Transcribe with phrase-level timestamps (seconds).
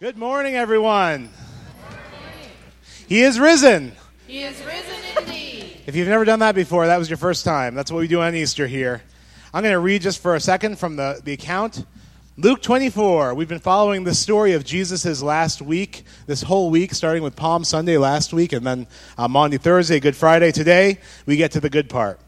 [0.00, 1.28] Good morning, everyone.
[3.08, 3.90] He is risen.
[4.28, 5.80] He is risen indeed.
[5.88, 7.74] If you've never done that before, that was your first time.
[7.74, 9.02] That's what we do on Easter here.
[9.52, 11.84] I'm going to read just for a second from the, the account.
[12.36, 13.34] Luke 24.
[13.34, 17.64] We've been following the story of Jesus' last week, this whole week, starting with Palm
[17.64, 18.86] Sunday last week, and then
[19.16, 20.52] uh, Maundy Thursday, Good Friday.
[20.52, 22.20] Today, we get to the good part.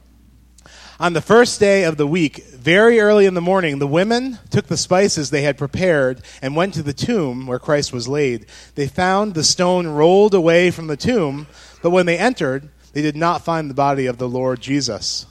[1.00, 4.66] On the first day of the week, very early in the morning, the women took
[4.66, 8.44] the spices they had prepared and went to the tomb where Christ was laid.
[8.74, 11.46] They found the stone rolled away from the tomb,
[11.80, 15.24] but when they entered, they did not find the body of the Lord Jesus.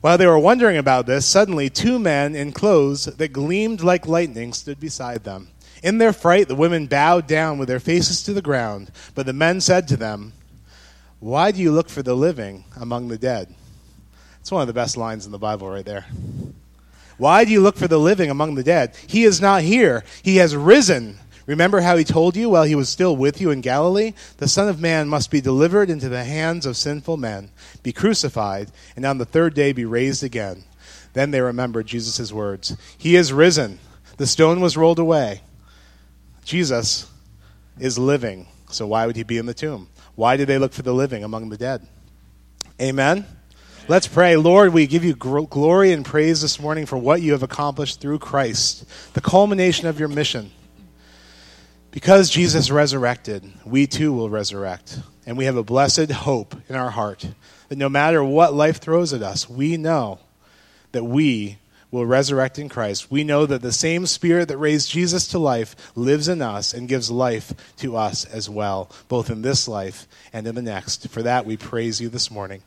[0.00, 4.54] While they were wondering about this, suddenly two men in clothes that gleamed like lightning
[4.54, 5.48] stood beside them.
[5.82, 9.34] In their fright, the women bowed down with their faces to the ground, but the
[9.34, 10.32] men said to them,
[11.18, 13.54] Why do you look for the living among the dead?
[14.50, 16.06] It's one of the best lines in the Bible right there.
[17.18, 18.96] Why do you look for the living among the dead?
[19.06, 20.02] He is not here.
[20.24, 21.20] He has risen.
[21.46, 24.12] Remember how he told you while he was still with you in Galilee?
[24.38, 27.52] The Son of Man must be delivered into the hands of sinful men,
[27.84, 30.64] be crucified, and on the third day be raised again.
[31.12, 33.78] Then they remembered Jesus' words He is risen.
[34.16, 35.42] The stone was rolled away.
[36.44, 37.08] Jesus
[37.78, 38.48] is living.
[38.68, 39.90] So why would he be in the tomb?
[40.16, 41.86] Why did they look for the living among the dead?
[42.82, 43.24] Amen.
[43.90, 44.36] Let's pray.
[44.36, 48.20] Lord, we give you glory and praise this morning for what you have accomplished through
[48.20, 50.52] Christ, the culmination of your mission.
[51.90, 55.00] Because Jesus resurrected, we too will resurrect.
[55.26, 57.26] And we have a blessed hope in our heart
[57.68, 60.20] that no matter what life throws at us, we know
[60.92, 61.58] that we
[61.90, 63.10] will resurrect in Christ.
[63.10, 66.88] We know that the same Spirit that raised Jesus to life lives in us and
[66.88, 71.08] gives life to us as well, both in this life and in the next.
[71.08, 72.62] For that, we praise you this morning.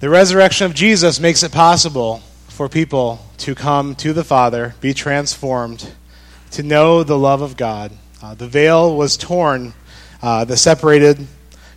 [0.00, 4.94] The resurrection of Jesus makes it possible for people to come to the Father, be
[4.94, 5.92] transformed,
[6.52, 7.90] to know the love of God.
[8.22, 9.74] Uh, the veil was torn
[10.22, 11.26] uh, that separated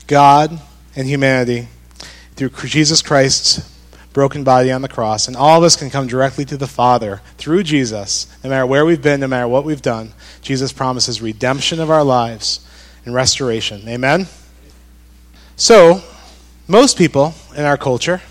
[0.06, 0.62] God
[0.96, 1.68] and humanity
[2.36, 3.68] through Jesus Christ's
[4.14, 5.28] broken body on the cross.
[5.28, 8.86] And all of us can come directly to the Father through Jesus, no matter where
[8.86, 10.14] we've been, no matter what we've done.
[10.44, 12.60] Jesus promises redemption of our lives
[13.04, 13.90] and restoration.
[13.90, 14.28] Amen?
[15.56, 16.04] So,
[16.72, 18.22] most people in our culture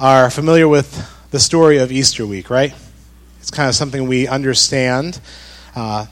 [0.00, 2.72] are familiar with the story of Easter week, right?
[3.40, 5.20] It's kind of something we understand.
[5.74, 6.06] Uh,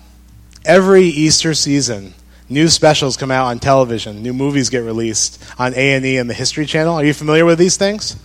[0.66, 2.12] every Easter season,
[2.50, 6.66] new specials come out on television, new movies get released on A&E and the History
[6.66, 6.96] Channel.
[6.96, 8.16] Are you familiar with these things?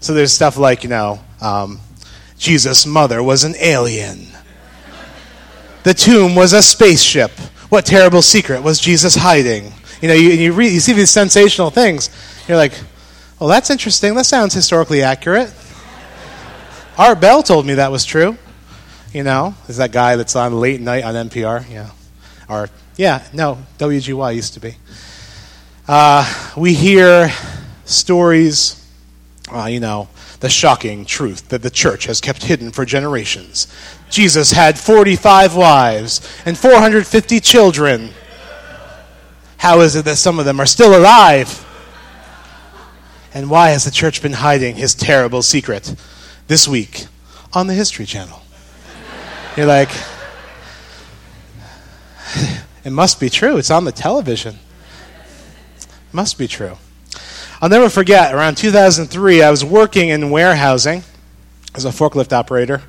[0.00, 1.80] So there's stuff like, you know, um,
[2.36, 4.26] Jesus' mother was an alien.
[5.84, 7.30] The tomb was a spaceship.
[7.70, 9.72] What terrible secret was Jesus hiding?
[10.00, 12.10] You know, you, you, read, you see these sensational things.
[12.48, 12.72] You're like,
[13.38, 14.14] well, that's interesting.
[14.14, 15.52] That sounds historically accurate.
[16.98, 18.36] Art Bell told me that was true.
[19.12, 21.68] You know, is that guy that's on late night on NPR?
[21.70, 21.90] Yeah.
[22.48, 24.76] Or, yeah, no, WGY used to be.
[25.88, 27.30] Uh, we hear
[27.84, 28.86] stories,
[29.52, 30.08] uh, you know,
[30.40, 33.66] the shocking truth that the church has kept hidden for generations.
[34.08, 38.10] Jesus had 45 wives and 450 children.
[39.60, 41.66] How is it that some of them are still alive?
[43.34, 45.94] And why has the church been hiding his terrible secret
[46.46, 47.04] this week
[47.52, 48.40] on the History Channel?
[49.58, 49.90] You're like,
[52.86, 53.58] it must be true.
[53.58, 54.54] It's on the television.
[55.82, 56.78] It must be true.
[57.60, 61.02] I'll never forget, around 2003, I was working in warehousing
[61.74, 62.80] as a forklift operator.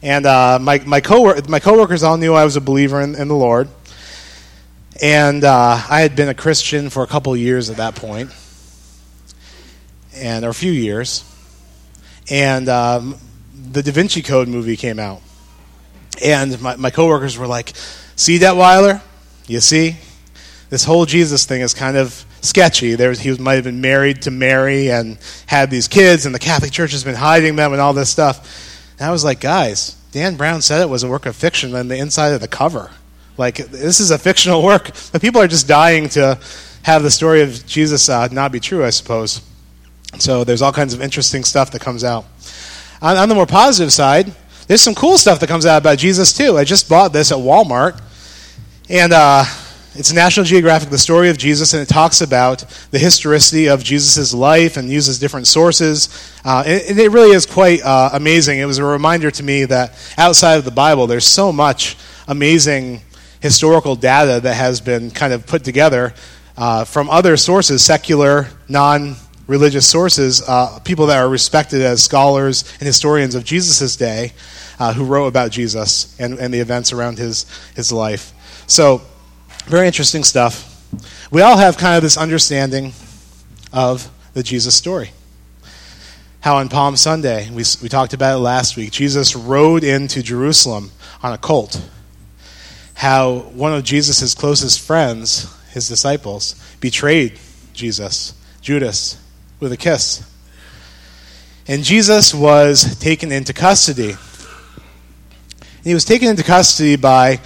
[0.00, 3.28] And uh, my, my, co- my coworkers all knew I was a believer in, in
[3.28, 3.68] the Lord.
[5.02, 8.30] And uh, I had been a Christian for a couple years at that point,
[10.14, 11.24] and or a few years.
[12.30, 13.16] And um,
[13.72, 15.20] the Da Vinci Code movie came out,
[16.24, 17.72] and my, my coworkers were like,
[18.14, 19.02] "See Detweiler?
[19.48, 19.96] You see,
[20.70, 22.94] this whole Jesus thing is kind of sketchy.
[22.94, 26.38] There was, he might have been married to Mary and had these kids, and the
[26.38, 29.96] Catholic Church has been hiding them and all this stuff." And I was like, "Guys,
[30.12, 32.92] Dan Brown said it was a work of fiction on the inside of the cover."
[33.36, 36.38] Like, this is a fictional work, but people are just dying to
[36.82, 39.40] have the story of Jesus uh, not be true, I suppose.
[40.18, 42.26] So there's all kinds of interesting stuff that comes out.
[43.02, 44.32] On, on, the more positive side,
[44.68, 46.56] there's some cool stuff that comes out about Jesus, too.
[46.56, 48.00] I just bought this at Walmart,
[48.88, 49.44] and uh,
[49.96, 54.34] it's National Geographic, the story of Jesus, and it talks about the historicity of Jesus'
[54.34, 56.32] life and uses different sources.
[56.44, 58.58] Uh, and, it really is quite uh, amazing.
[58.58, 61.96] It was a reminder to me that outside of the Bible, there's so much
[62.28, 63.02] amazing
[63.44, 66.14] historical data that has been kind of put together
[66.56, 69.14] uh, from other sources, secular, non
[69.46, 74.32] religious sources, uh, people that are respected as scholars and historians of Jesus' day.
[74.78, 78.32] uh, who wrote about Jesus and, and the events around his, his life.
[78.66, 79.02] So,
[79.66, 80.70] very interesting stuff.
[81.30, 82.92] We all have kind of this understanding
[83.72, 85.10] of the Jesus story.
[86.40, 90.90] How on Palm Sunday, we, we talked about it last week, Jesus rode into Jerusalem
[91.22, 91.80] on a colt.
[92.94, 97.38] How one of Jesus' closest friends, his disciples, betrayed
[97.72, 99.20] Jesus, Judas,
[99.60, 100.28] with a kiss.
[101.66, 104.10] And Jesus was taken into custody.
[104.10, 104.18] And
[105.84, 107.40] he was taken into custody by,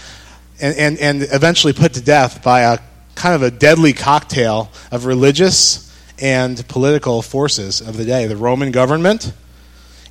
[0.61, 2.79] and, and, and eventually put to death by a
[3.15, 5.85] kind of a deadly cocktail of religious
[6.21, 9.33] and political forces of the day the Roman government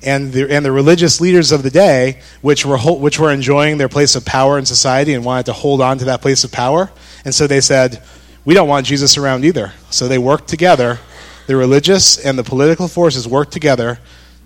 [0.02, 3.88] and the, and the religious leaders of the day, which were, which were enjoying their
[3.88, 6.90] place of power in society and wanted to hold on to that place of power.
[7.24, 8.02] And so they said,
[8.44, 9.72] We don't want Jesus around either.
[9.90, 10.98] So they worked together.
[11.46, 13.98] The religious and the political forces worked together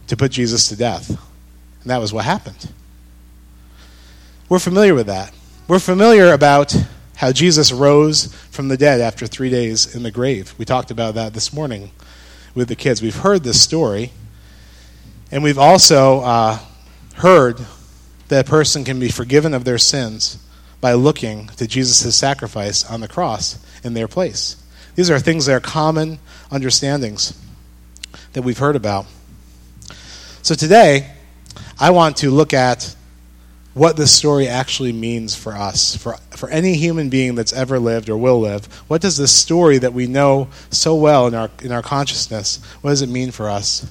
[0.06, 1.10] to put Jesus to death.
[1.10, 2.72] And that was what happened.
[4.48, 5.32] We're familiar with that.
[5.66, 6.76] We're familiar about
[7.16, 10.54] how Jesus rose from the dead after three days in the grave.
[10.58, 11.90] We talked about that this morning
[12.54, 13.00] with the kids.
[13.00, 14.12] We've heard this story,
[15.32, 16.58] and we've also uh,
[17.14, 17.58] heard
[18.28, 20.38] that a person can be forgiven of their sins
[20.80, 24.62] by looking to Jesus' sacrifice on the cross in their place.
[24.94, 26.18] These are things that are common
[26.50, 27.38] understandings
[28.34, 29.06] that we've heard about.
[30.42, 31.14] So today,
[31.80, 32.94] I want to look at
[33.72, 38.10] what this story actually means for us, for, for any human being that's ever lived
[38.10, 38.66] or will live.
[38.88, 42.90] What does this story that we know so well in our, in our consciousness, what
[42.90, 43.90] does it mean for us?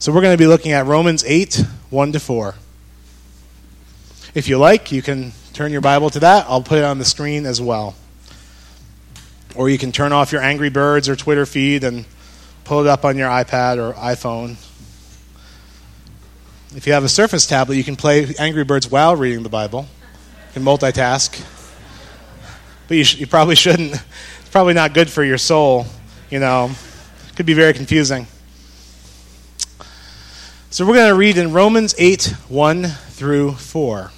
[0.00, 2.54] So we're going to be looking at Romans 8, 1 to 4.
[4.32, 6.46] If you like, you can turn your Bible to that.
[6.48, 7.96] I'll put it on the screen as well.
[9.56, 12.04] Or you can turn off your Angry Birds or Twitter feed and
[12.62, 14.50] pull it up on your iPad or iPhone.
[16.76, 19.88] If you have a Surface tablet, you can play Angry Birds while reading the Bible.
[20.48, 21.44] You can multitask.
[22.86, 23.94] But you, sh- you probably shouldn't.
[23.94, 25.86] It's probably not good for your soul,
[26.30, 26.70] you know.
[27.34, 28.28] Could be very confusing.
[30.70, 34.10] So we're going to read in Romans 8 1 through 4.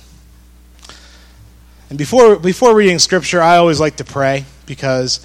[1.89, 5.25] And before, before reading Scripture, I always like to pray because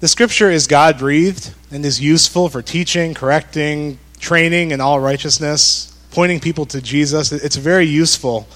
[0.00, 5.94] the Scripture is God breathed and is useful for teaching, correcting, training, and all righteousness
[6.10, 7.32] pointing people to Jesus.
[7.32, 8.48] It's very useful.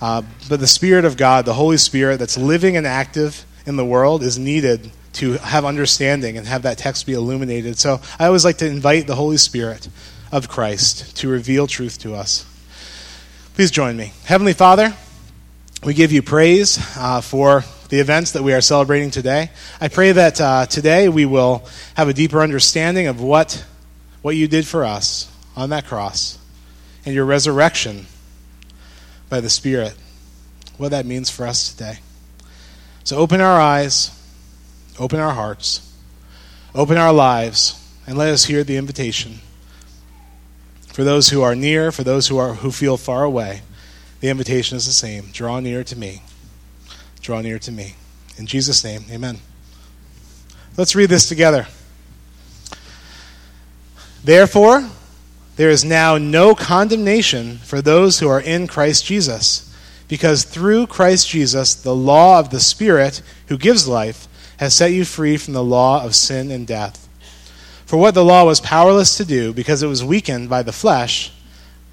[0.00, 3.84] Uh, but the Spirit of God, the Holy Spirit that's living and active in the
[3.84, 7.76] world, is needed to have understanding and have that text be illuminated.
[7.76, 9.88] So I always like to invite the Holy Spirit
[10.30, 12.44] of Christ to reveal truth to us.
[13.54, 14.12] Please join me.
[14.24, 14.94] Heavenly Father,
[15.84, 19.50] we give you praise uh, for the events that we are celebrating today.
[19.80, 23.64] I pray that uh, today we will have a deeper understanding of what,
[24.22, 26.38] what you did for us on that cross
[27.04, 28.06] and your resurrection
[29.28, 29.94] by the Spirit,
[30.76, 31.98] what that means for us today.
[33.04, 34.10] So open our eyes,
[34.98, 35.92] open our hearts,
[36.74, 37.74] open our lives,
[38.06, 39.40] and let us hear the invitation.
[40.98, 43.62] For those who are near, for those who, are, who feel far away,
[44.18, 46.22] the invitation is the same draw near to me.
[47.20, 47.94] Draw near to me.
[48.36, 49.38] In Jesus' name, amen.
[50.76, 51.68] Let's read this together.
[54.24, 54.90] Therefore,
[55.54, 59.72] there is now no condemnation for those who are in Christ Jesus,
[60.08, 65.04] because through Christ Jesus, the law of the Spirit who gives life has set you
[65.04, 67.07] free from the law of sin and death.
[67.88, 71.32] For what the law was powerless to do, because it was weakened by the flesh,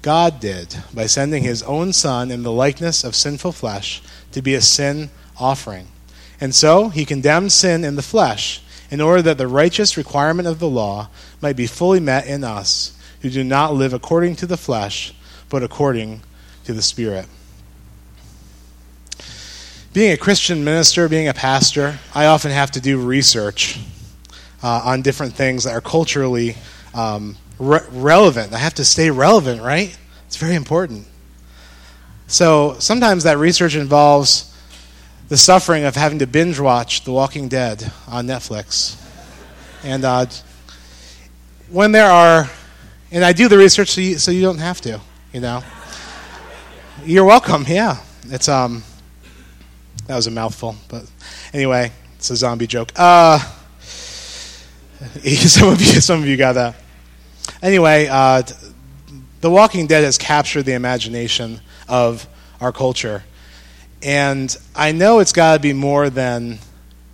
[0.02, 4.52] God did by sending his own Son in the likeness of sinful flesh to be
[4.52, 5.08] a sin
[5.40, 5.86] offering.
[6.38, 8.60] And so he condemned sin in the flesh,
[8.90, 11.08] in order that the righteous requirement of the law
[11.40, 15.14] might be fully met in us who do not live according to the flesh,
[15.48, 16.20] but according
[16.64, 17.24] to the Spirit.
[19.94, 23.80] Being a Christian minister, being a pastor, I often have to do research
[24.66, 26.56] uh, on different things that are culturally
[26.92, 28.52] um, re- relevant.
[28.52, 29.96] I have to stay relevant, right?
[30.26, 31.06] It's very important.
[32.26, 34.52] So sometimes that research involves
[35.28, 39.00] the suffering of having to binge watch The Walking Dead on Netflix.
[39.84, 40.26] And uh,
[41.70, 42.50] when there are
[43.12, 45.00] and I do the research so you, so you don't have to,
[45.32, 45.62] you know.
[47.04, 47.64] You're welcome.
[47.68, 48.82] Yeah, it's um,
[50.08, 51.08] that was a mouthful, but
[51.52, 52.90] anyway, it's a zombie joke.
[52.96, 53.38] Uh,
[55.36, 56.76] some of you, some of you got that.
[57.62, 58.42] Anyway, uh,
[59.40, 62.26] The Walking Dead has captured the imagination of
[62.60, 63.22] our culture,
[64.02, 66.58] and I know it's got to be more than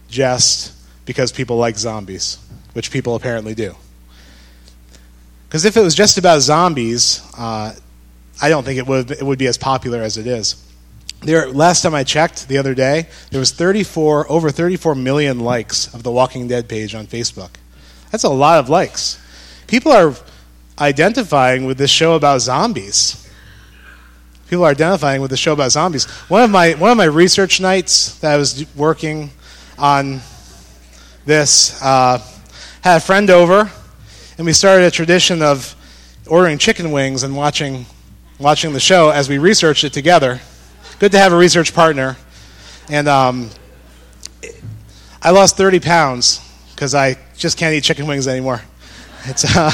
[0.09, 0.75] just
[1.07, 2.39] because people like zombies,
[2.73, 3.75] which people apparently do.
[5.49, 7.75] Because if it was just about zombies, uh,
[8.41, 10.57] I don't think it would it would be as popular as it is.
[11.21, 15.93] There, last time I checked the other day, there was 34 over 34 million likes
[15.95, 17.51] of the Walking Dead page on Facebook.
[18.13, 19.19] That's a lot of likes.
[19.67, 20.15] People are
[20.79, 23.19] identifying with this show about zombies.
[24.49, 26.05] People are identifying with the show about zombies.
[26.29, 29.31] One of my one of my research nights that I was working
[29.79, 30.21] on
[31.25, 32.19] this uh,
[32.83, 33.71] had a friend over,
[34.37, 35.75] and we started a tradition of
[36.27, 37.87] ordering chicken wings and watching
[38.39, 40.39] watching the show as we researched it together.
[40.99, 42.19] Good to have a research partner,
[42.91, 43.49] and um,
[45.23, 48.63] I lost 30 pounds because I just can't eat chicken wings anymore.
[49.25, 49.71] It's uh,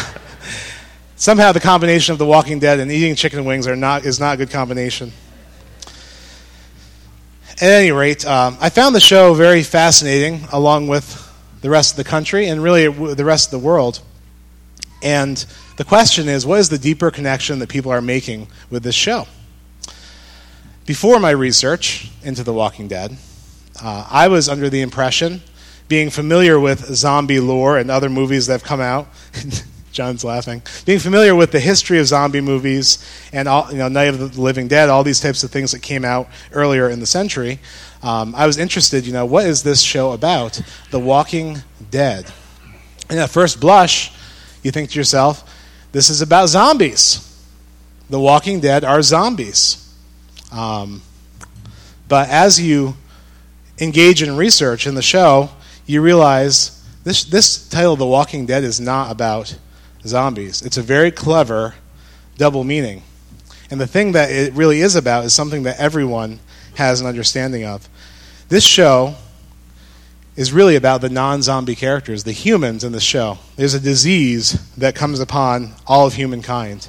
[1.17, 4.35] somehow the combination of The Walking Dead and eating chicken wings are not is not
[4.35, 5.12] a good combination.
[7.52, 11.25] At any rate, um, I found the show very fascinating, along with
[11.61, 14.00] the rest of the country and really the rest of the world.
[15.02, 15.45] And
[15.76, 19.26] the question is, what is the deeper connection that people are making with this show?
[20.87, 23.17] Before my research into The Walking Dead,
[23.83, 25.43] uh, I was under the impression,
[25.88, 29.09] being familiar with zombie lore and other movies that have come out.
[29.92, 30.62] John's laughing.
[30.85, 34.40] Being familiar with the history of zombie movies and all, you know, Night of the
[34.40, 37.59] Living Dead, all these types of things that came out earlier in the century,
[38.02, 39.07] um, I was interested.
[39.07, 40.61] You know, what is this show about?
[40.90, 41.59] The Walking
[41.90, 42.30] Dead.
[43.11, 44.12] And at first blush,
[44.62, 45.52] you think to yourself,
[45.90, 47.25] this is about zombies.
[48.11, 49.92] The Walking Dead are zombies.
[50.52, 51.02] Um,
[52.07, 52.95] but as you
[53.80, 55.50] engage in research in the show,
[55.88, 59.57] you realize this, this title, The Walking Dead, is not about
[60.07, 60.62] zombies.
[60.62, 61.75] It's a very clever
[62.37, 63.02] double meaning.
[63.71, 66.40] And the thing that it really is about is something that everyone
[66.75, 67.88] has an understanding of.
[68.49, 69.14] This show
[70.37, 73.38] is really about the non zombie characters, the humans in the show.
[73.57, 76.88] There's a disease that comes upon all of humankind.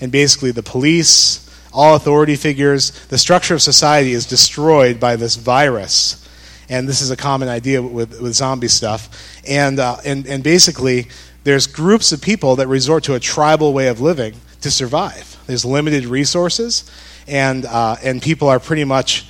[0.00, 5.36] And basically, the police, all authority figures, the structure of society is destroyed by this
[5.36, 6.27] virus.
[6.68, 9.08] And this is a common idea with, with zombie stuff.
[9.48, 11.06] And, uh, and, and basically,
[11.44, 15.36] there's groups of people that resort to a tribal way of living to survive.
[15.46, 16.90] There's limited resources,
[17.26, 19.26] and, uh, and people are pretty much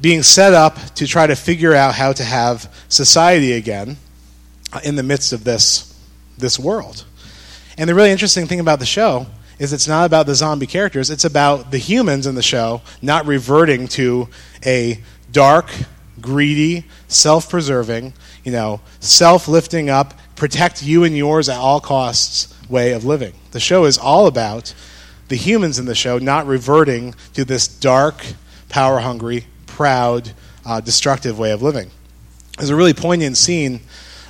[0.00, 3.96] being set up to try to figure out how to have society again
[4.84, 5.98] in the midst of this,
[6.36, 7.04] this world.
[7.78, 9.26] And the really interesting thing about the show
[9.58, 13.26] is it's not about the zombie characters, it's about the humans in the show not
[13.26, 14.28] reverting to
[14.66, 15.00] a
[15.32, 15.70] dark,
[16.20, 18.12] greedy, self preserving,
[18.44, 23.32] you know, self lifting up, protect you and yours at all costs way of living.
[23.50, 24.74] The show is all about
[25.28, 28.24] the humans in the show not reverting to this dark,
[28.68, 30.32] power hungry, proud,
[30.64, 31.90] uh, destructive way of living.
[32.58, 33.80] There's a really poignant scene.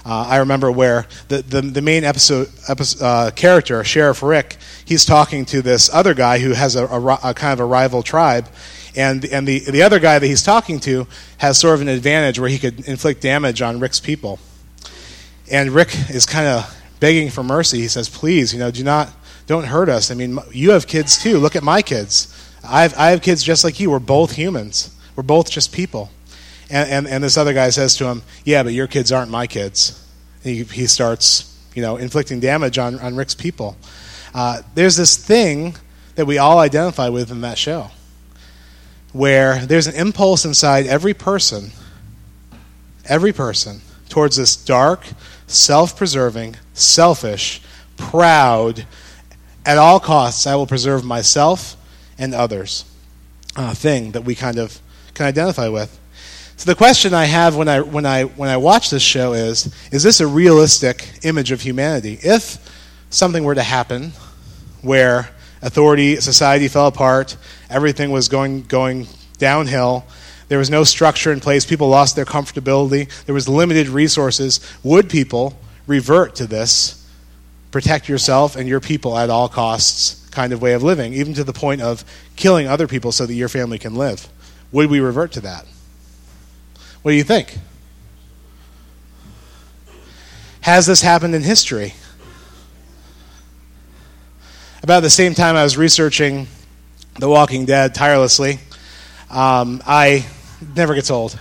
[0.05, 5.05] Uh, I remember where the, the, the main episode, episode uh, character, Sheriff Rick, he's
[5.05, 8.49] talking to this other guy who has a, a, a, kind of a rival tribe.
[8.95, 11.07] And, and the, the other guy that he's talking to
[11.39, 14.39] has sort of an advantage where he could inflict damage on Rick's people.
[15.51, 17.81] And Rick is kind of begging for mercy.
[17.81, 19.11] He says, "Please, you know, do not,
[19.47, 20.11] don't hurt us.
[20.11, 21.39] I mean, you have kids too.
[21.39, 22.29] Look at my kids.
[22.65, 23.91] I have, I have kids just like you.
[23.91, 24.95] We're both humans.
[25.17, 26.11] We're both just people."
[26.71, 29.47] And, and, and this other guy says to him, "Yeah, but your kids aren't my
[29.47, 29.99] kids."
[30.43, 33.77] He, he starts, you know, inflicting damage on, on Rick's people.
[34.35, 35.77] Uh, there's this thing
[36.15, 37.91] that we all identify with in that show,
[39.13, 41.71] where there's an impulse inside every person,
[43.05, 45.05] every person, towards this dark,
[45.47, 47.63] self preserving, selfish,
[47.97, 48.87] proud,
[49.65, 51.77] at all costs, I will preserve myself
[52.19, 52.85] and others
[53.57, 54.81] uh, thing that we kind of
[55.15, 55.99] can identify with.
[56.57, 59.75] So the question I have when I, when, I, when I watch this show is
[59.91, 62.19] Is this a realistic image of humanity?
[62.23, 62.59] If
[63.11, 64.13] something were to happen
[64.81, 65.31] where
[65.63, 67.37] authority, society fell apart,
[67.71, 69.07] everything was going, going
[69.39, 70.05] downhill,
[70.53, 71.65] there was no structure in place.
[71.65, 73.09] People lost their comfortability.
[73.25, 74.61] There was limited resources.
[74.83, 77.09] Would people revert to this
[77.71, 81.43] protect yourself and your people at all costs kind of way of living, even to
[81.43, 82.05] the point of
[82.37, 84.29] killing other people so that your family can live?
[84.73, 85.65] Would we revert to that?
[87.01, 87.57] What do you think?
[90.61, 91.95] Has this happened in history?
[94.83, 96.49] About the same time I was researching
[97.17, 98.59] The Walking Dead tirelessly,
[99.31, 100.27] um, I
[100.75, 101.39] never gets old.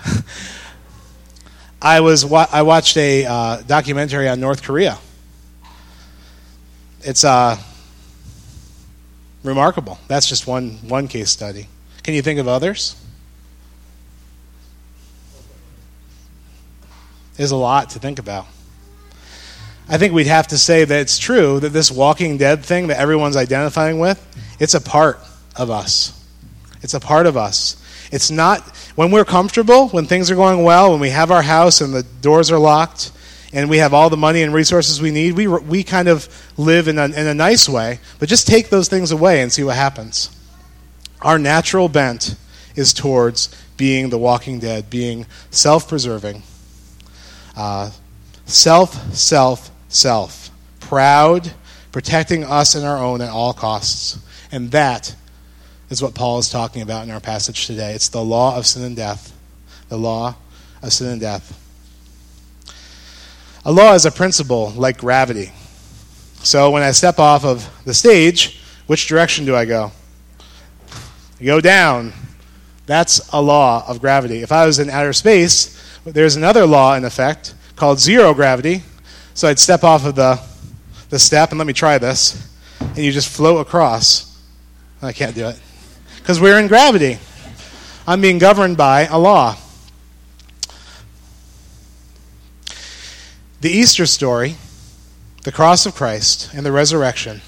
[1.82, 5.00] I was I watched a uh, documentary on North Korea.
[7.02, 7.58] It's uh,
[9.44, 9.98] remarkable.
[10.08, 11.68] That's just one one case study.
[12.04, 12.96] Can you think of others?
[17.38, 18.46] There's a lot to think about.
[19.92, 22.98] I think we'd have to say that it's true that this walking dead thing that
[22.98, 24.26] everyone's identifying with,
[24.58, 25.20] it's a part
[25.58, 26.18] of us.
[26.82, 27.76] It's a part of us.
[28.10, 28.62] It's not
[28.96, 32.04] when we're comfortable, when things are going well, when we have our house and the
[32.04, 33.12] doors are locked
[33.52, 36.88] and we have all the money and resources we need, we, we kind of live
[36.88, 38.00] in a, in a nice way.
[38.18, 40.30] But just take those things away and see what happens.
[41.22, 42.36] Our natural bent
[42.78, 46.44] is towards being the walking dead, being self preserving,
[47.58, 47.92] uh,
[48.46, 51.54] self, self, self, proud,
[51.92, 54.20] protecting us and our own at all costs.
[54.52, 55.16] And that
[55.90, 57.94] is what Paul is talking about in our passage today.
[57.94, 59.38] It's the law of sin and death.
[59.90, 60.36] The law
[60.82, 61.58] of sin and death.
[63.64, 65.52] A law is a principle like gravity.
[66.44, 69.92] So when I step off of the stage, which direction do I go?
[71.40, 72.14] I go down.
[72.88, 74.42] That's a law of gravity.
[74.42, 78.82] If I was in outer space, there's another law in effect called zero gravity,
[79.34, 80.42] so I'd step off of the,
[81.10, 84.42] the step, and let me try this, and you just float across.
[85.02, 85.60] I can't do it.
[86.18, 87.18] Because we're in gravity.
[88.08, 89.56] I'm being governed by a law.
[93.62, 94.56] The Easter story,
[95.44, 97.42] the cross of Christ, and the resurrection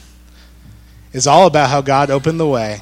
[1.11, 2.81] is all about how God opened the way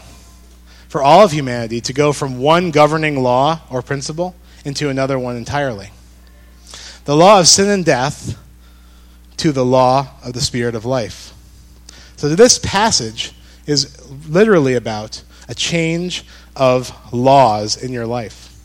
[0.89, 5.38] for all of humanity to go from one governing law or principle into another one
[5.38, 5.91] entirely.
[7.05, 8.38] The law of sin and death
[9.41, 11.33] to the law of the Spirit of life.
[12.15, 13.33] So this passage
[13.65, 16.24] is literally about a change
[16.55, 18.55] of laws in your life.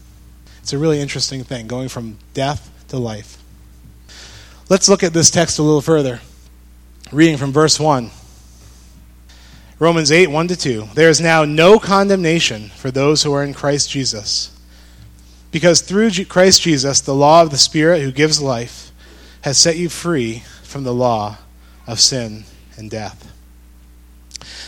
[0.60, 3.42] It's a really interesting thing, going from death to life.
[4.68, 6.20] Let's look at this text a little further.
[7.10, 8.10] Reading from verse 1.
[9.78, 10.88] Romans 8, 1 to 2.
[10.94, 14.54] There is now no condemnation for those who are in Christ Jesus.
[15.52, 18.92] Because through Christ Jesus, the law of the Spirit who gives life
[19.40, 21.38] has set you free from the law
[21.86, 22.44] of sin
[22.76, 23.32] and death.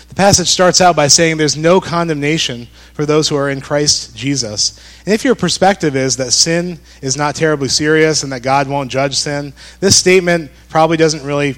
[0.09, 4.17] The passage starts out by saying there's no condemnation for those who are in Christ
[4.17, 4.81] Jesus.
[5.05, 8.91] And if your perspective is that sin is not terribly serious and that God won't
[8.91, 11.57] judge sin, this statement probably doesn't really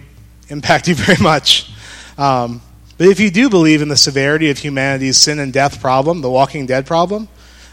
[0.48, 1.70] impact you very much.
[2.18, 2.60] Um,
[2.98, 6.30] but if you do believe in the severity of humanity's sin and death problem, the
[6.30, 7.28] walking dead problem,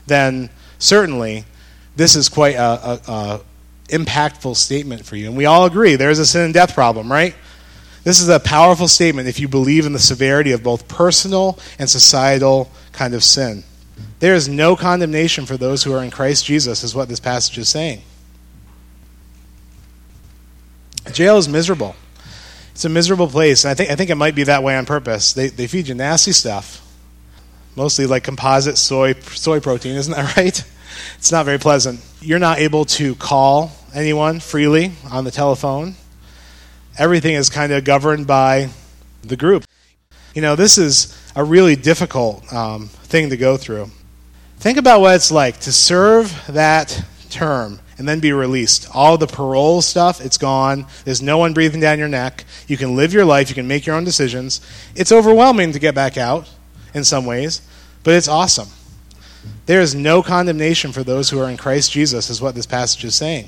[0.05, 0.49] then
[0.79, 1.43] certainly
[1.97, 3.41] this is quite a, a, a
[3.87, 5.27] impactful statement for you.
[5.27, 7.35] And we all agree there's a sin and death problem, right?
[8.03, 11.89] This is a powerful statement if you believe in the severity of both personal and
[11.89, 13.63] societal kind of sin.
[14.19, 17.57] There is no condemnation for those who are in Christ Jesus, is what this passage
[17.57, 18.01] is saying.
[21.11, 21.95] Jail is miserable.
[22.71, 24.85] It's a miserable place, and I think, I think it might be that way on
[24.85, 25.33] purpose.
[25.33, 26.85] They, they feed you nasty stuff,
[27.75, 30.63] mostly like composite soy, soy protein, isn't that right?
[31.17, 31.99] It's not very pleasant.
[32.21, 35.95] You're not able to call anyone freely on the telephone.
[36.97, 38.69] Everything is kind of governed by
[39.23, 39.65] the group.
[40.33, 43.91] You know, this is a really difficult um, thing to go through.
[44.57, 48.87] Think about what it's like to serve that term and then be released.
[48.93, 50.85] All the parole stuff, it's gone.
[51.05, 52.45] There's no one breathing down your neck.
[52.67, 54.61] You can live your life, you can make your own decisions.
[54.95, 56.49] It's overwhelming to get back out
[56.93, 57.61] in some ways,
[58.03, 58.69] but it's awesome.
[59.65, 63.03] There is no condemnation for those who are in Christ Jesus, is what this passage
[63.03, 63.47] is saying.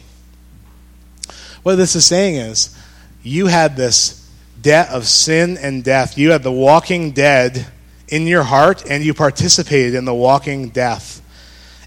[1.64, 2.76] What this is saying is,
[3.24, 4.30] you had this
[4.62, 6.18] debt of sin and death.
[6.18, 7.68] You had the walking dead
[8.08, 11.22] in your heart, and you participated in the walking death.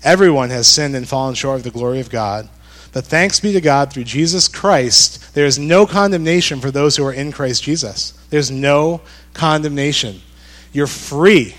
[0.05, 2.49] Everyone has sinned and fallen short of the glory of God.
[2.93, 7.05] But thanks be to God through Jesus Christ, there is no condemnation for those who
[7.07, 8.13] are in Christ Jesus.
[8.29, 9.01] There's no
[9.33, 10.21] condemnation.
[10.73, 11.55] You're free.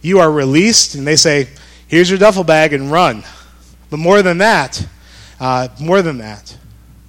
[0.00, 1.48] You are released, and they say,
[1.88, 3.24] here's your duffel bag and run.
[3.90, 4.86] But more than that,
[5.38, 6.56] uh, more than that,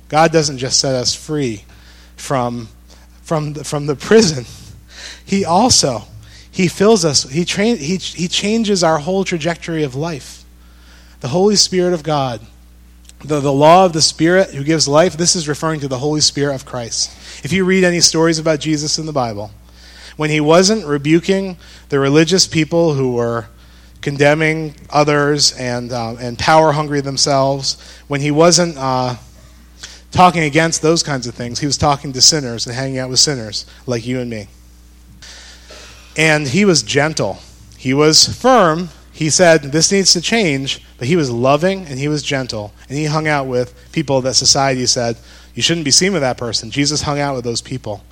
[0.10, 1.66] God doesn't just set us free
[2.16, 2.70] from,
[3.22, 4.46] from, the, from the prison.
[5.26, 6.04] He also,
[6.50, 10.46] he fills us, he, train, he, he changes our whole trajectory of life.
[11.20, 12.42] The Holy Spirit of God,
[13.24, 16.22] the, the law of the Spirit who gives life, this is referring to the Holy
[16.22, 17.12] Spirit of Christ.
[17.44, 19.52] If you read any stories about Jesus in the Bible,
[20.16, 21.58] when he wasn't rebuking
[21.90, 23.48] the religious people who were
[24.08, 29.14] condemning others and, uh, and power hungry themselves, when he wasn't uh,
[30.12, 33.20] talking against those kinds of things, he was talking to sinners and hanging out with
[33.20, 34.48] sinners like you and me.
[36.16, 37.40] And he was gentle.
[37.78, 38.92] He was firm.
[39.12, 42.72] He said, This needs to change, but he was loving and he was gentle.
[42.88, 45.18] And he hung out with people that society said,
[45.54, 46.72] You shouldn't be seen with that person.
[46.72, 48.06] Jesus hung out with those people.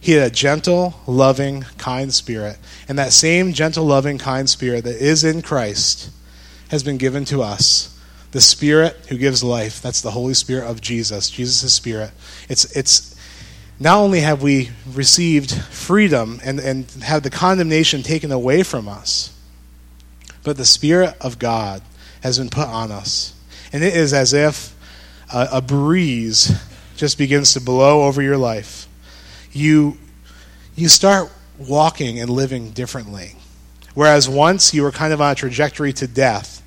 [0.00, 2.58] He had a gentle, loving, kind spirit.
[2.88, 6.10] And that same gentle, loving, kind spirit that is in Christ
[6.68, 7.94] has been given to us.
[8.30, 12.10] The Spirit who gives life, that's the Holy Spirit of Jesus, Jesus' Spirit.
[12.48, 13.16] It's, it's,
[13.80, 19.32] not only have we received freedom and, and have the condemnation taken away from us,
[20.42, 21.82] but the Spirit of God
[22.22, 23.34] has been put on us.
[23.72, 24.74] And it is as if
[25.32, 26.52] a, a breeze
[26.96, 28.87] just begins to blow over your life.
[29.52, 29.98] You,
[30.76, 33.36] you start walking and living differently.
[33.94, 36.62] Whereas once you were kind of on a trajectory to death,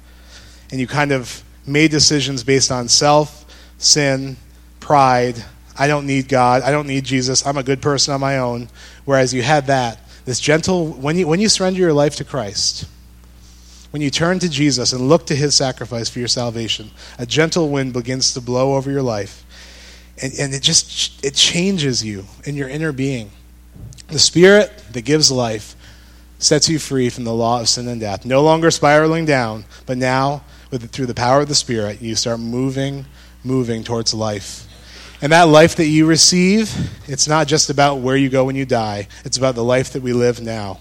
[0.71, 3.45] and you kind of made decisions based on self,
[3.77, 4.37] sin,
[4.79, 5.43] pride.
[5.77, 6.61] I don't need God.
[6.63, 7.45] I don't need Jesus.
[7.45, 8.69] I'm a good person on my own.
[9.05, 12.87] Whereas you had that, this gentle, when you, when you surrender your life to Christ,
[13.91, 17.69] when you turn to Jesus and look to his sacrifice for your salvation, a gentle
[17.69, 19.45] wind begins to blow over your life.
[20.21, 23.31] And, and it just it changes you in your inner being.
[24.07, 25.75] The spirit that gives life
[26.37, 28.25] sets you free from the law of sin and death.
[28.25, 32.39] No longer spiraling down, but now with, through the power of the Spirit, you start
[32.39, 33.05] moving,
[33.43, 34.67] moving towards life.
[35.21, 36.73] And that life that you receive,
[37.07, 40.01] it's not just about where you go when you die, it's about the life that
[40.01, 40.79] we live now.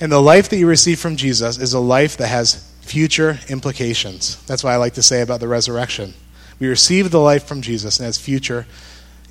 [0.00, 4.42] And the life that you receive from Jesus is a life that has future implications.
[4.46, 6.14] That's why I like to say about the resurrection.
[6.58, 8.66] We receive the life from Jesus and has future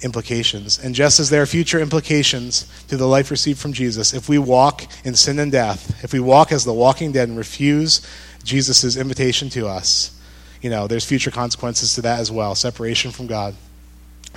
[0.02, 0.78] implications.
[0.78, 4.38] And just as there are future implications to the life received from Jesus, if we
[4.38, 8.06] walk in sin and death, if we walk as the walking dead and refuse
[8.44, 10.12] Jesus' invitation to us,
[10.62, 13.56] you know, there's future consequences to that as well separation from God.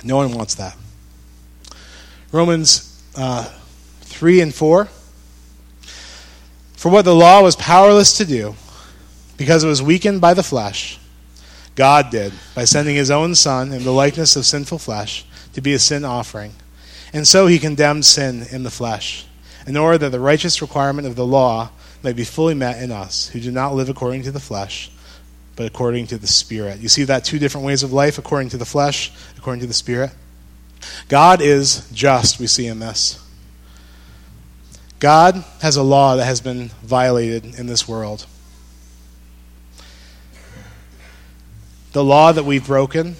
[0.03, 0.77] No one wants that.
[2.31, 3.45] Romans uh,
[4.01, 4.85] 3 and 4.
[6.73, 8.55] For what the law was powerless to do,
[9.37, 10.98] because it was weakened by the flesh,
[11.79, 15.73] God did by sending his own Son in the likeness of sinful flesh to be
[15.73, 16.51] a sin offering.
[17.13, 19.25] And so he condemned sin in the flesh,
[19.65, 21.69] in order that the righteous requirement of the law
[22.03, 24.91] may be fully met in us, who do not live according to the flesh,
[25.55, 26.81] but according to the Spirit.
[26.81, 29.73] You see that two different ways of life according to the flesh, according to the
[29.73, 30.11] Spirit.
[31.07, 33.25] God is just, we see in this.
[34.99, 38.25] God has a law that has been violated in this world.
[41.91, 43.15] The law that we've broken,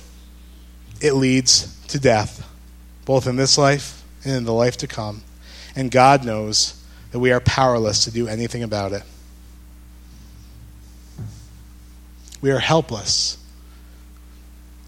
[1.01, 2.47] it leads to death,
[3.05, 5.23] both in this life and in the life to come.
[5.75, 9.03] And God knows that we are powerless to do anything about it.
[12.41, 13.37] We are helpless.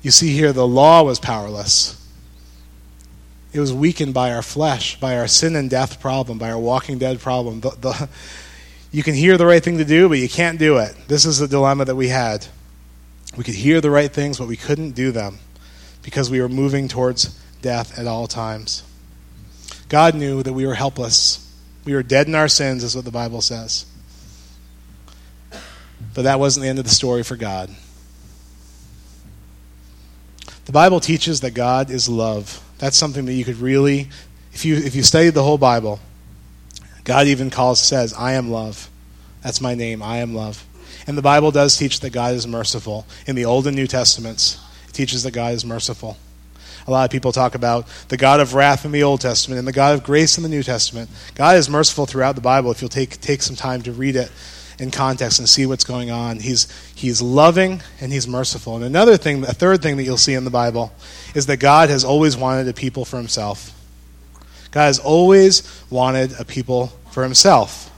[0.02, 1.98] You see here, the law was powerless.
[3.54, 6.98] It was weakened by our flesh, by our sin and death problem, by our walking
[6.98, 7.60] dead problem.
[7.60, 8.10] The, the,
[8.92, 10.96] you can hear the right thing to do, but you can't do it.
[11.08, 12.48] This is the dilemma that we had.
[13.38, 15.40] We could hear the right things, but we couldn't do them
[16.04, 18.84] because we were moving towards death at all times.
[19.88, 21.48] God knew that we were helpless.
[21.86, 23.86] We were dead in our sins, is what the Bible says.
[26.14, 27.70] But that wasn't the end of the story for God.
[30.66, 32.64] The Bible teaches that God is love.
[32.78, 34.10] That's something that you could really,
[34.54, 36.00] if you if you studied the whole Bible,
[37.04, 38.90] God even calls says, "I am love."
[39.42, 40.04] That's my name.
[40.04, 40.66] I am love.
[41.08, 43.06] And the Bible does teach that God is merciful.
[43.26, 46.18] In the Old and New Testaments, it teaches that God is merciful.
[46.88, 49.68] A lot of people talk about the God of wrath in the Old Testament and
[49.68, 51.10] the God of grace in the New Testament.
[51.36, 54.32] God is merciful throughout the Bible if you'll take, take some time to read it
[54.80, 56.40] in context and see what's going on.
[56.40, 58.76] He's, he's loving and he's merciful.
[58.76, 60.92] And another thing, a third thing that you'll see in the Bible
[61.36, 63.78] is that God has always wanted a people for himself.
[64.72, 67.91] God has always wanted a people for himself.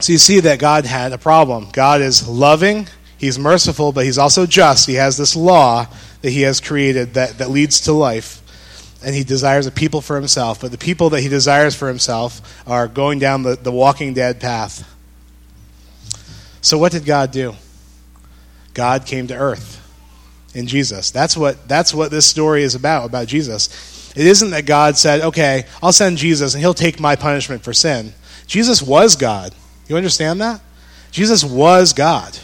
[0.00, 1.68] So you see that God had a problem.
[1.72, 4.86] God is loving, he's merciful, but he's also just.
[4.86, 5.86] He has this law
[6.22, 8.38] that he has created that, that leads to life.
[9.04, 10.60] And he desires a people for himself.
[10.60, 14.40] But the people that he desires for himself are going down the, the walking dead
[14.40, 14.86] path.
[16.60, 17.54] So, what did God do?
[18.74, 19.80] God came to earth
[20.54, 21.10] in Jesus.
[21.10, 24.12] That's what, that's what this story is about, about Jesus.
[24.16, 27.72] It isn't that God said, okay, I'll send Jesus and he'll take my punishment for
[27.72, 28.12] sin.
[28.46, 29.54] Jesus was God.
[29.90, 30.60] You understand that?
[31.10, 32.38] Jesus was God.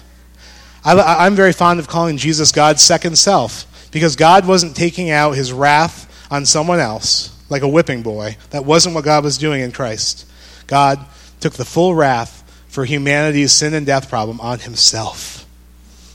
[0.84, 5.36] I, am very fond of calling Jesus God's second self because God wasn't taking out
[5.36, 8.36] his wrath on someone else like a whipping boy.
[8.50, 10.28] That wasn't what God was doing in Christ.
[10.66, 10.98] God
[11.38, 15.46] took the full wrath for humanity's sin and death problem on himself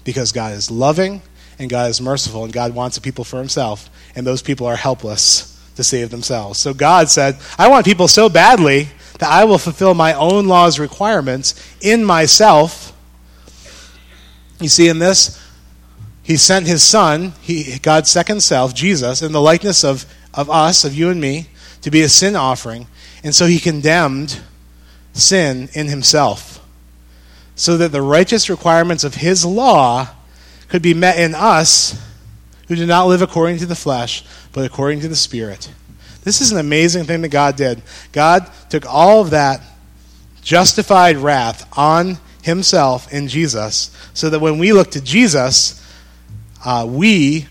[0.04, 1.22] because God is loving
[1.60, 4.76] and God is merciful and God wants a people for himself, and those people are
[4.76, 6.60] helpless to save themselves.
[6.60, 8.90] So God said, I want people so badly
[9.22, 12.92] that I will fulfill my own law's requirements in myself
[14.62, 15.42] you see, in this,
[16.22, 20.06] he sent his son, he, God's second self, Jesus, in the likeness of,
[20.36, 21.48] of us, of you and me,
[21.82, 22.88] to be a sin offering.
[23.24, 24.40] And so he condemned
[25.14, 26.64] sin in himself,
[27.56, 30.10] so that the righteous requirements of his law
[30.70, 32.00] could be met in us
[32.68, 35.72] who do not live according to the flesh, but according to the Spirit.
[36.24, 37.82] This is an amazing thing that God did.
[38.12, 39.62] God took all of that
[40.42, 45.78] justified wrath on himself in Jesus, so that when we look to Jesus,
[46.66, 47.48] uh, we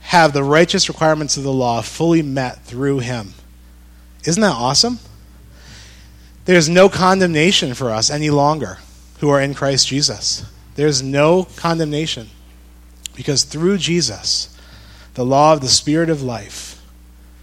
[0.00, 3.34] have the righteous requirements of the law fully met through him.
[4.24, 4.98] Isn't that awesome?
[6.44, 8.78] There's no condemnation for us any longer
[9.20, 10.44] who are in Christ Jesus.
[10.74, 12.28] There's no condemnation.
[13.14, 14.56] Because through Jesus,
[15.14, 16.71] the law of the Spirit of life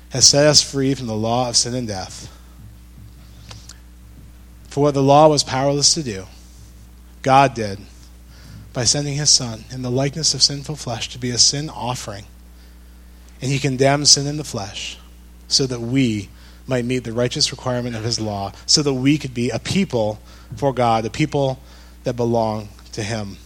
[0.10, 2.36] has set us free from the law of sin and death.
[4.68, 6.26] For what the law was powerless to do,
[7.22, 7.80] God did
[8.74, 12.26] by sending his Son in the likeness of sinful flesh to be a sin offering.
[13.42, 14.98] And he condemned sin in the flesh
[15.48, 16.30] so that we
[16.68, 20.20] might meet the righteous requirement of his law, so that we could be a people
[20.56, 21.60] for God, a people
[22.04, 23.38] that belong to him.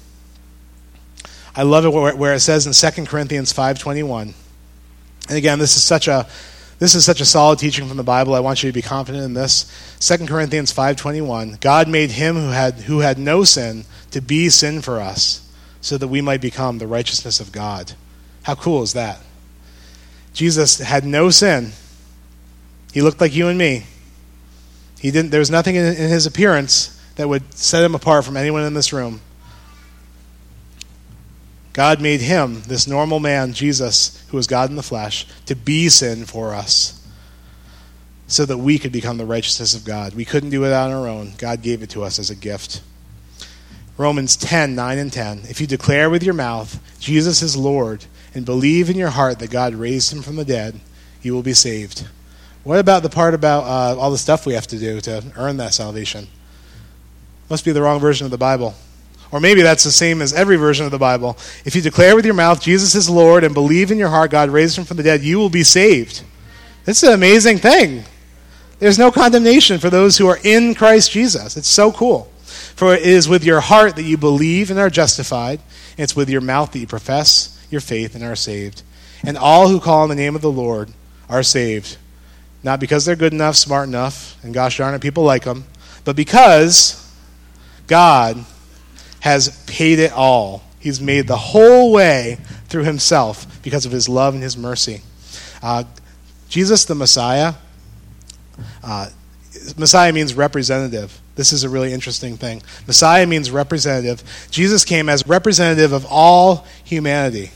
[1.55, 4.33] I love it where, it says in 2 Corinthians 5:21.
[5.29, 6.27] And again, this is such a
[6.79, 8.35] this is such a solid teaching from the Bible.
[8.35, 9.71] I want you to be confident in this.
[9.99, 11.59] 2 Corinthians 5:21.
[11.61, 15.41] God made him who had who had no sin to be sin for us,
[15.81, 17.93] so that we might become the righteousness of God.
[18.43, 19.19] How cool is that?
[20.33, 21.71] Jesus had no sin.
[22.91, 23.85] He looked like you and me.
[24.99, 28.35] He didn't there was nothing in, in his appearance that would set him apart from
[28.35, 29.21] anyone in this room.
[31.73, 35.89] God made him, this normal man, Jesus, who was God in the flesh, to be
[35.89, 37.03] sin for us
[38.27, 40.13] so that we could become the righteousness of God.
[40.13, 41.33] We couldn't do it on our own.
[41.37, 42.81] God gave it to us as a gift.
[43.97, 45.43] Romans 10 9 and 10.
[45.49, 49.51] If you declare with your mouth, Jesus is Lord, and believe in your heart that
[49.51, 50.79] God raised him from the dead,
[51.21, 52.07] you will be saved.
[52.63, 55.57] What about the part about uh, all the stuff we have to do to earn
[55.57, 56.27] that salvation?
[57.49, 58.73] Must be the wrong version of the Bible.
[59.33, 61.39] Or maybe that's the same as every version of the Bible.
[61.65, 64.51] If you declare with your mouth Jesus is Lord and believe in your heart God
[64.51, 66.21] raised him from the dead, you will be saved.
[66.85, 68.03] This is an amazing thing.
[68.77, 71.57] There's no condemnation for those who are in Christ Jesus.
[71.57, 72.31] It's so cool.
[72.43, 75.61] For it is with your heart that you believe and are justified,
[75.97, 78.83] and it's with your mouth that you profess your faith and are saved.
[79.23, 80.91] And all who call on the name of the Lord
[81.27, 81.97] are saved.
[82.61, 85.65] Not because they're good enough, smart enough, and gosh darn it, people like them,
[86.03, 87.11] but because
[87.87, 88.45] God
[89.23, 90.61] has paid it all.
[90.81, 94.99] He's made the whole way through himself because of his love and his mercy.
[95.61, 95.85] Uh,
[96.49, 97.53] Jesus, the Messiah,
[98.83, 99.09] uh,
[99.77, 101.21] Messiah means representative.
[101.35, 102.61] This is a really interesting thing.
[102.85, 104.21] Messiah means representative.
[104.51, 107.51] Jesus came as representative of all humanity.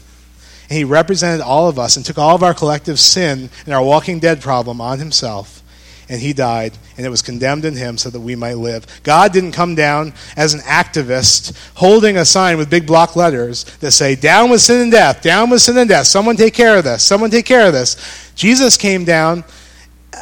[0.69, 3.83] And he represented all of us and took all of our collective sin and our
[3.83, 5.61] walking dead problem on himself
[6.09, 8.85] and he died, and it was condemned in him so that we might live.
[9.03, 13.91] God didn't come down as an activist holding a sign with big block letters that
[13.91, 16.83] say, Down with sin and death, down with sin and death, someone take care of
[16.85, 18.31] this, someone take care of this.
[18.35, 19.43] Jesus came down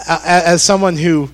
[0.08, 1.30] uh, as someone who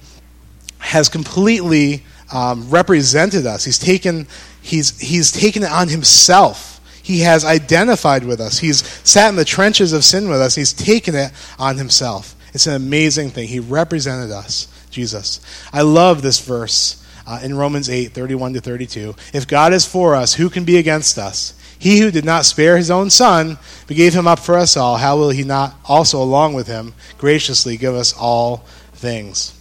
[0.79, 3.63] has completely um, represented us.
[3.63, 4.27] He's taken,
[4.61, 6.79] he's, he's taken it on himself.
[7.03, 8.59] He has identified with us.
[8.59, 10.55] He's sat in the trenches of sin with us.
[10.55, 12.35] He's taken it on himself.
[12.53, 13.47] It's an amazing thing.
[13.47, 15.39] He represented us, Jesus.
[15.71, 19.15] I love this verse uh, in Romans 8 31 to 32.
[19.33, 21.57] If God is for us, who can be against us?
[21.79, 24.97] He who did not spare his own son, but gave him up for us all,
[24.97, 28.57] how will he not also, along with him, graciously give us all
[28.93, 29.57] things?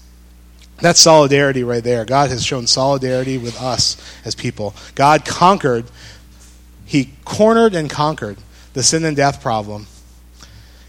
[0.80, 2.04] That's solidarity right there.
[2.04, 4.74] God has shown solidarity with us as people.
[4.94, 5.86] God conquered,
[6.84, 8.38] He cornered and conquered
[8.72, 9.86] the sin and death problem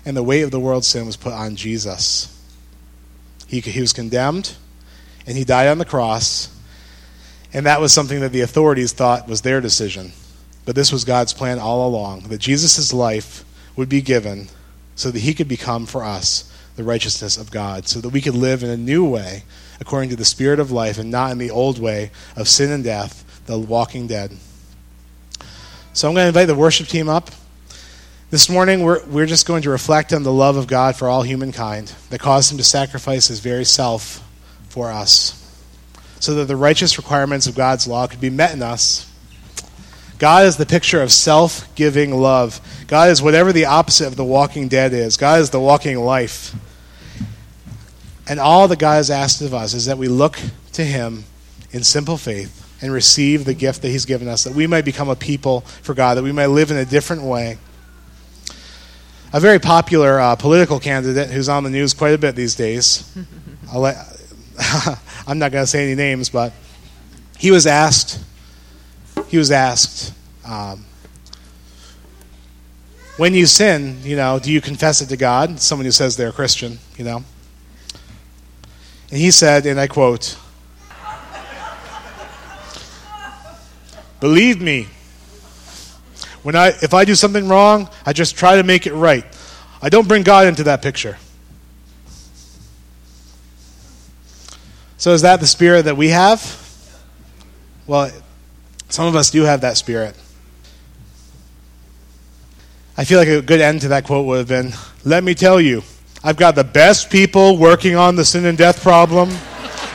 [0.05, 2.27] and the weight of the world's sin was put on Jesus.
[3.47, 4.55] He, he was condemned,
[5.27, 6.55] and he died on the cross,
[7.53, 10.13] and that was something that the authorities thought was their decision.
[10.65, 13.43] But this was God's plan all along that Jesus' life
[13.75, 14.47] would be given
[14.95, 18.35] so that he could become for us the righteousness of God, so that we could
[18.35, 19.43] live in a new way
[19.79, 22.83] according to the Spirit of life and not in the old way of sin and
[22.83, 24.31] death, the walking dead.
[25.93, 27.31] So I'm going to invite the worship team up.
[28.31, 31.21] This morning, we're, we're just going to reflect on the love of God for all
[31.21, 34.25] humankind that caused him to sacrifice his very self
[34.69, 35.37] for us,
[36.21, 39.13] so that the righteous requirements of God's law could be met in us.
[40.17, 42.61] God is the picture of self giving love.
[42.87, 45.17] God is whatever the opposite of the walking dead is.
[45.17, 46.55] God is the walking life.
[48.29, 50.39] And all that God has asked of us is that we look
[50.71, 51.25] to Him
[51.71, 55.09] in simple faith and receive the gift that He's given us, that we might become
[55.09, 57.57] a people for God, that we might live in a different way
[59.33, 63.15] a very popular uh, political candidate who's on the news quite a bit these days.
[63.73, 63.95] Let,
[65.27, 66.53] I'm not going to say any names, but
[67.37, 68.19] he was asked.
[69.27, 70.13] He was asked,
[70.45, 70.85] um,
[73.17, 75.59] when you sin, you know, do you confess it to God?
[75.59, 77.23] Someone who says they're a Christian, you know.
[79.09, 80.37] And he said, and I quote,
[84.19, 84.87] Believe me,
[86.43, 89.25] when I, if I do something wrong, I just try to make it right.
[89.81, 91.17] I don't bring God into that picture.
[94.97, 96.57] So, is that the spirit that we have?
[97.87, 98.11] Well,
[98.89, 100.15] some of us do have that spirit.
[102.97, 104.73] I feel like a good end to that quote would have been
[105.03, 105.81] Let me tell you,
[106.23, 109.29] I've got the best people working on the sin and death problem.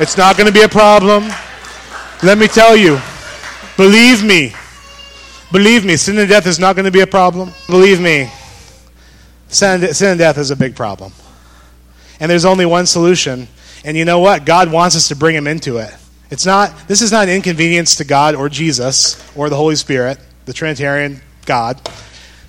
[0.01, 1.29] It's not going to be a problem.
[2.23, 2.99] Let me tell you,
[3.77, 4.55] believe me.
[5.53, 7.53] Believe me, sin and death is not going to be a problem.
[7.69, 8.31] Believe me,
[9.49, 11.13] sin, and death is a big problem.
[12.19, 13.47] And there's only one solution.
[13.85, 14.45] And you know what?
[14.45, 15.95] God wants us to bring him into it.
[16.31, 20.19] It's not, this is not an inconvenience to God or Jesus or the Holy Spirit,
[20.45, 21.81] the Trinitarian God.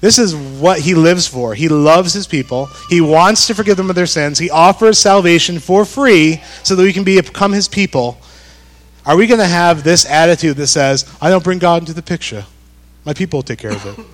[0.01, 1.53] This is what he lives for.
[1.53, 2.69] He loves his people.
[2.89, 4.39] He wants to forgive them of their sins.
[4.39, 8.17] He offers salvation for free so that we can become his people.
[9.05, 12.01] Are we going to have this attitude that says, I don't bring God into the
[12.01, 12.45] picture?
[13.07, 14.05] My people will take care of it.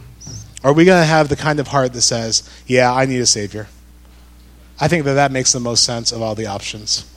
[0.63, 3.25] Are we going to have the kind of heart that says, Yeah, I need a
[3.25, 3.67] Savior?
[4.79, 7.09] I think that that makes the most sense of all the options.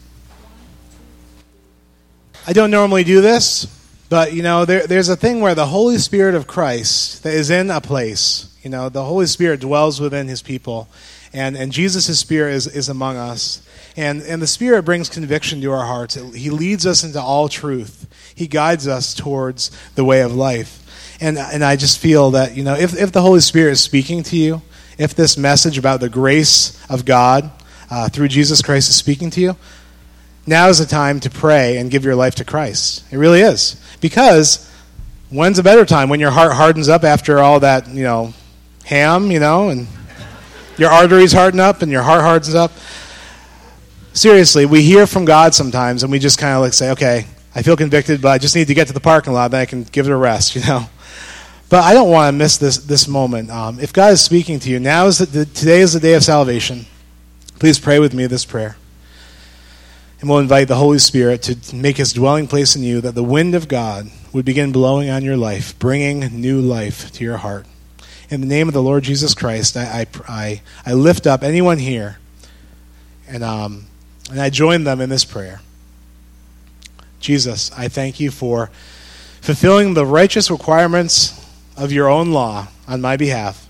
[2.46, 3.66] I don't normally do this,
[4.08, 7.50] but you know, there, there's a thing where the Holy Spirit of Christ that is
[7.50, 10.88] in a place you know, the Holy Spirit dwells within his people,
[11.32, 13.64] and, and Jesus' Spirit is, is among us.
[13.96, 16.16] And, and the Spirit brings conviction to our hearts.
[16.16, 20.82] He leads us into all truth, He guides us towards the way of life.
[21.20, 24.22] And, and I just feel that, you know, if, if the Holy Spirit is speaking
[24.24, 24.62] to you,
[24.98, 27.50] if this message about the grace of God
[27.90, 29.56] uh, through Jesus Christ is speaking to you,
[30.46, 33.04] now is the time to pray and give your life to Christ.
[33.10, 33.80] It really is.
[34.00, 34.70] Because
[35.30, 36.08] when's a better time?
[36.08, 38.32] When your heart hardens up after all that, you know,
[38.84, 39.88] ham, you know, and
[40.78, 42.72] your arteries harden up and your heart hardens up.
[44.12, 47.62] Seriously, we hear from God sometimes and we just kind of like say, okay, I
[47.62, 49.82] feel convicted, but I just need to get to the parking lot, then I can
[49.84, 50.86] give it a rest, you know.
[51.68, 53.50] But I don't want to miss this, this moment.
[53.50, 56.14] Um, if God is speaking to you, now is the, the, today is the day
[56.14, 56.86] of salvation.
[57.58, 58.76] Please pray with me this prayer.
[60.20, 63.22] And we'll invite the Holy Spirit to make his dwelling place in you, that the
[63.22, 67.66] wind of God would begin blowing on your life, bringing new life to your heart
[68.30, 71.78] in the name of the Lord Jesus Christ, I, I, I, I lift up anyone
[71.78, 72.18] here
[73.28, 73.86] and, um,
[74.30, 75.60] and I join them in this prayer.
[77.20, 78.70] Jesus, I thank you for
[79.40, 81.45] fulfilling the righteous requirements
[81.76, 83.68] of your own law on my behalf.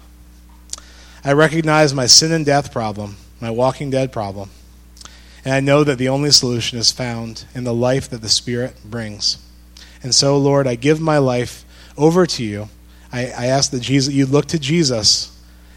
[1.24, 4.50] I recognize my sin and death problem, my walking dead problem,
[5.44, 8.76] and I know that the only solution is found in the life that the Spirit
[8.84, 9.38] brings.
[10.02, 11.64] And so, Lord, I give my life
[11.96, 12.68] over to you.
[13.12, 15.36] I, I ask that Jesus, you look to Jesus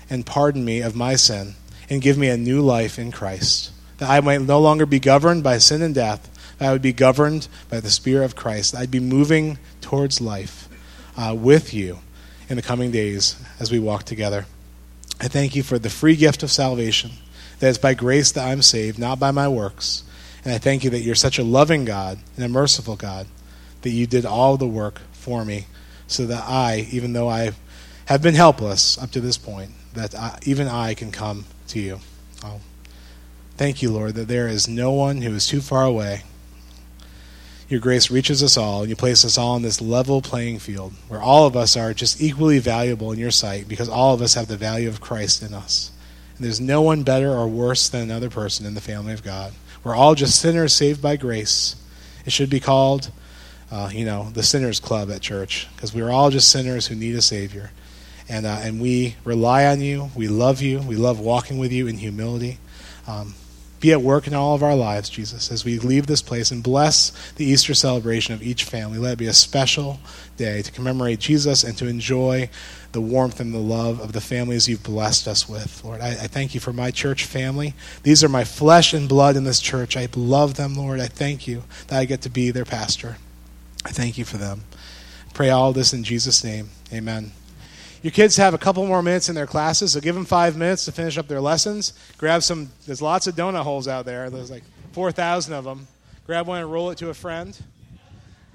[0.10, 1.54] and pardon me of my sin
[1.90, 3.72] and give me a new life in Christ.
[3.98, 7.48] That I might no longer be governed by sin and death, I would be governed
[7.70, 8.76] by the Spirit of Christ.
[8.76, 10.68] I'd be moving towards life
[11.16, 12.00] uh, with you
[12.50, 14.46] in the coming days as we walk together.
[15.22, 17.12] I thank you for the free gift of salvation,
[17.60, 20.04] that it's by grace that I'm saved, not by my works.
[20.44, 23.28] And I thank you that you're such a loving God and a merciful God,
[23.82, 25.68] that you did all the work for me
[26.08, 27.52] so that I, even though I
[28.06, 32.00] have been helpless up to this point, that I, even I can come to you.
[32.44, 32.62] Oh,
[33.58, 36.24] thank you, Lord, that there is no one who is too far away.
[37.70, 40.94] Your grace reaches us all, and you place us all on this level playing field
[41.08, 44.34] where all of us are just equally valuable in your sight because all of us
[44.34, 45.92] have the value of Christ in us.
[46.36, 49.54] And there's no one better or worse than another person in the family of God.
[49.84, 51.76] We're all just sinners saved by grace.
[52.26, 53.12] It should be called
[53.72, 57.16] uh, you know, the sinners club at church because we're all just sinners who need
[57.16, 57.72] a Savior.
[58.28, 60.10] And, uh, and we rely on you.
[60.16, 60.80] We love you.
[60.80, 62.60] We love walking with you in humility.
[63.08, 63.34] Um,
[63.80, 66.62] be at work in all of our lives, Jesus, as we leave this place and
[66.62, 68.98] bless the Easter celebration of each family.
[68.98, 70.00] Let it be a special
[70.38, 72.50] day to commemorate Jesus and to enjoy
[72.92, 75.84] the warmth and the love of the families you've blessed us with.
[75.84, 77.74] Lord, I, I, thank you for my church family.
[78.04, 79.96] These are my flesh and blood in this church.
[79.96, 81.00] I love them, Lord.
[81.00, 83.18] I thank you that I get to be their pastor.
[83.86, 84.64] I thank you for them.
[85.34, 86.70] Pray all this in Jesus' name.
[86.92, 87.32] Amen.
[88.02, 90.86] Your kids have a couple more minutes in their classes, so give them five minutes
[90.86, 91.94] to finish up their lessons.
[92.18, 94.30] Grab some, there's lots of donut holes out there.
[94.30, 95.88] There's like 4,000 of them.
[96.26, 97.60] Grab one and roll it to a friend.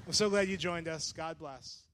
[0.07, 1.13] I'm so glad you joined us.
[1.15, 1.84] God bless.